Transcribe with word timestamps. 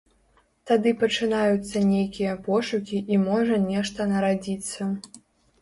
Тады 0.69 0.93
пачынаюцца 1.01 1.83
нейкія 1.91 2.33
пошукі 2.47 3.03
і 3.15 3.21
можа 3.27 3.61
нешта 3.69 4.09
нарадзіцца. 4.15 4.91